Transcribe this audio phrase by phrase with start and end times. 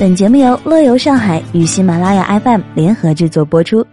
[0.00, 3.86] 本节目由乐游上海与喜马拉雅 FM 联合制作播出。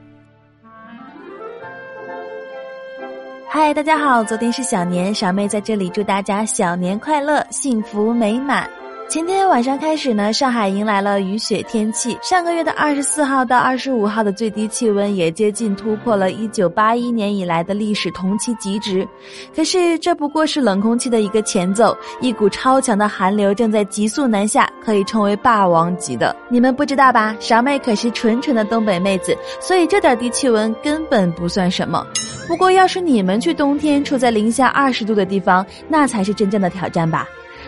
[3.49, 8.69] 嗨，大家好，昨天是小年，小妹在这里祝大家小年快乐，幸福美满。
[9.09, 12.17] 前天晚上开始呢，上海迎来了雨雪天气。
[12.21, 19.07] 上个月的二十四号到二十五号的最低气温也接近突破了一九八一年以来的历史同期极值。
[19.55, 26.35] 可是这不过是冷空气的一个前奏，一股超强的寒流正在急速南下，可以称为霸王级的。
[26.49, 27.33] 你们不知道吧？
[27.39, 32.05] 小妹可是纯纯的东北妹子，所以这点低气温根本不算什么。
[32.45, 37.25] 不过要是你们去冬天处在零下二十度的地方，那才是真正的挑战吧。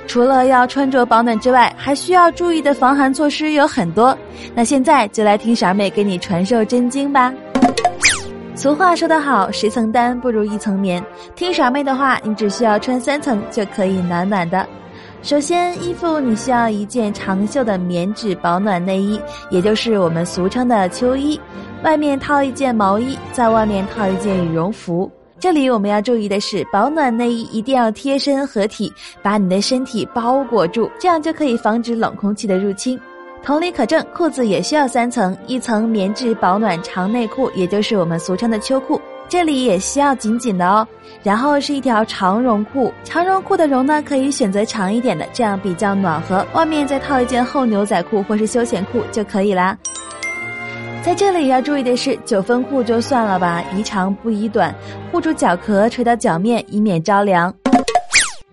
[0.09, 4.17] 除了要穿着保暖之外，还需要注意的防寒措施有很多。
[4.55, 7.31] 那现在就来听傻妹给你传授真经吧。
[8.55, 11.01] 俗话说得好，十层单不如一层棉。
[11.35, 14.67] 听傻妹的话，你只需要穿三层就可以暖暖的。
[15.21, 21.39] 首先，衣服你需要一件长袖的棉质保暖内衣，也就是我们俗称的秋衣，
[21.83, 25.09] 外面套一件毛衣，在外面套一件羽绒服。
[25.39, 32.99] 这里我们要注意的是，保暖内衣一定要贴身合体，把你的身体包裹住，这样就可以防止冷空气的入侵。
[33.41, 40.85] 同理可证，裤子也需要三层：一层棉质保暖长内裤，也就是我们俗称的秋裤，这里也需要紧紧的哦。
[41.23, 46.45] 然后是一条长绒裤，长绒裤的绒呢可以选择长一点的，这样比较暖和。
[46.53, 49.77] 外面再套一件厚牛仔裤或是休闲裤就可以啦。
[51.01, 54.73] 在这里要注意的是，九分裤就算了吧，宜长不宜短，
[55.11, 57.53] 护住脚壳，垂到脚面，以免着凉。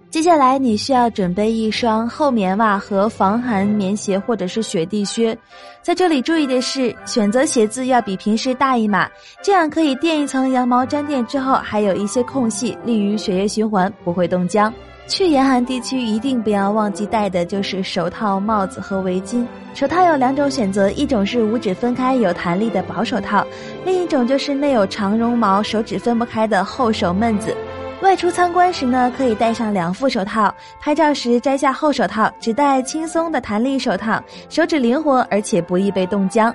[0.09, 5.37] 接下来你需要准备一双厚棉袜和防寒棉鞋或者是雪地靴。
[5.83, 9.07] 在这里注意的是，选择鞋子要比平时大一码，
[9.43, 14.73] 这样可以垫一层羊毛，毡垫之后还有一些空隙，利于血液循环，不会冻僵。
[15.07, 19.47] 去严寒地区一定不要忘记带的就是手套、帽子和围巾。
[19.73, 23.47] 手套有两种选择，一种是五指分开有弹力的薄手套，
[23.85, 27.57] 另一种就是内有长绒毛、手指分不开的厚手闷子。
[28.03, 36.55] 外出参观时呢，可以戴上两副手套；拍照时摘下厚手套，只戴轻松的弹力手套，手指灵活而且不易被冻僵。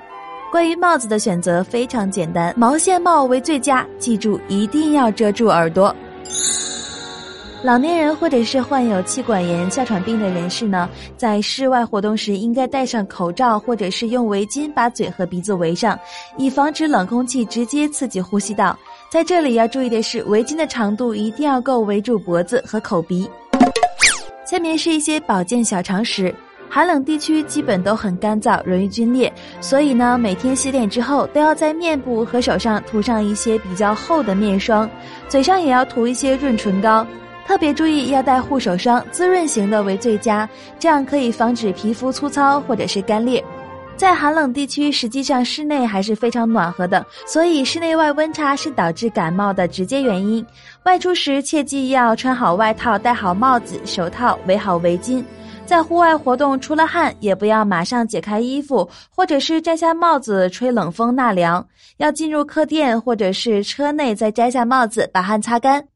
[0.52, 5.96] 关于帽子的选择非常简单，毛线帽为最佳，记住一定要遮住耳朵。
[7.64, 15.98] 老年人或者是患有气管炎、哮喘病的人士呢，在室外活动时应该戴上口罩，或者是用围巾把嘴和鼻子围上，
[16.38, 18.76] 以防止冷空气直接刺激呼吸道。
[19.12, 23.30] 在这里要注意的是，围巾的长度一定要够围住脖子和口鼻。
[24.44, 26.34] 下面是一些保健小常识：
[26.68, 34.90] 寒冷地区基本都很干燥，容易皲裂，所以呢，每天洗脸之后都要在面部和手上涂上一些比较厚的面霜，
[35.30, 37.06] 嘴上也要涂一些润唇膏。
[37.48, 40.48] 特别注意要带护手霜，滋润型的为最佳，
[40.80, 43.44] 这样可以防止皮肤粗糙或者是干裂。
[43.98, 50.44] 在寒冷地区，实际上室内还是非常暖和的，所以室内外温差是导致感冒的直接原因。
[50.86, 55.24] 外出时切记要穿好外套，戴好帽子、手套，围好围巾。
[55.66, 61.64] 在户外活动出了汗，也不要马上解开衣服，或者是摘下帽子吹冷风纳凉。
[61.98, 65.91] 要进入客店或者是车内再摘下帽子，把汗擦干。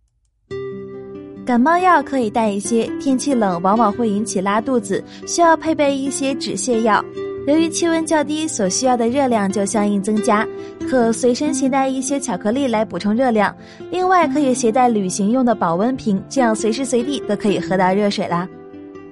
[1.45, 7.05] 感冒药可以带一些，天气冷往往会引起拉肚子，需要配备一些止泻药。
[7.45, 10.43] 由于气温较低，所需要的热量就相应增加，
[10.89, 13.55] 可随身携带一些巧克力来补充热量。
[13.91, 18.49] 另外，可以携带旅行用的保温瓶，这样随时随地都可以喝到热水啦。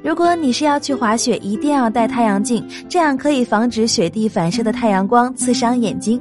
[0.04, 6.20] 如果你是要去滑雪，一定要戴太阳镜，这样可以防止雪地反射的太阳光刺伤眼睛。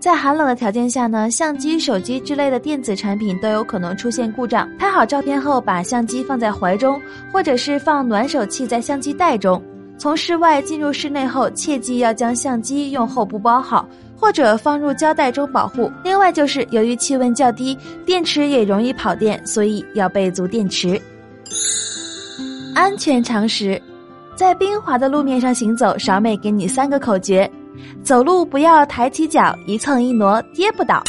[0.00, 4.66] 在寒冷的条件下呢，相机、手机之类的电子产品都有可能出现故障。
[4.78, 6.98] 拍好照片后，把相机放在怀中，
[7.30, 9.62] 或者是放暖手器在相机袋中。
[9.98, 15.92] 从室外进入室内后，切记要将相机用厚布包好，或者放入胶带中保护。
[16.02, 20.98] 另外就是，由于气温较低，电池也容易跑电，所以要备足电池。
[22.74, 23.78] 安全常识，
[24.34, 27.48] 在冰滑的路面上行走，少美给你三个口诀。
[28.02, 31.02] 走路不要抬起脚，一蹭一挪跌不倒，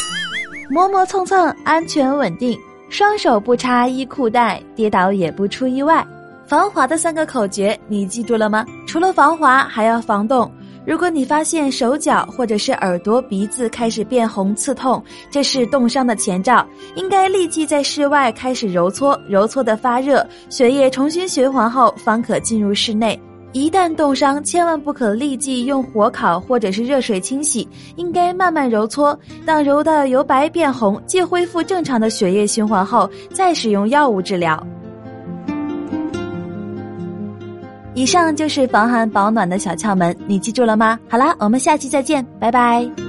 [0.70, 6.06] 磨磨蹭蹭安全稳定，双手不插衣裤带，跌倒也不出意外。
[6.46, 8.66] 防滑的三个口诀你记住了吗？
[8.86, 10.50] 除了防滑，还要防冻。
[10.84, 16.66] 如果你发现手脚或者是耳朵、鼻子开始变红刺痛，这是冻伤的前兆，
[16.96, 23.18] 应该立即在室外开始揉搓，揉搓的发热，血液重新循环后，方可进入室内。
[23.52, 34.66] 一旦冻伤，千万不可立即用火烤或者是热水清洗，应该慢慢揉搓，当揉的由白变红，即恢复正常的血液循环后，再使用药物治疗。
[37.94, 40.98] 以上就是防寒保暖的小窍门，你记住了吗？
[41.06, 43.01] 好啦，我们下期再见，拜拜。